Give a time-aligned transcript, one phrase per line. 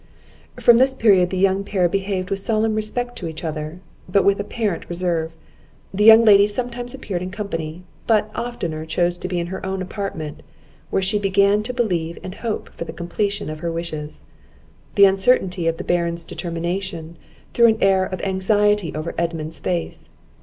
[0.59, 4.39] From this period, the young pair behaved with solemn respect to each other, but with
[4.39, 5.35] apparent reserve.
[5.93, 9.79] The young lady sometimes appeared in company, but oftener chose to be in her own
[9.79, 10.41] apartment,
[10.89, 14.23] where she began to believe and hope for the completion of her wishes.
[14.95, 17.15] The uncertainty of the Baron's determination,
[17.53, 20.15] threw an air of anxiety over Edmund's face.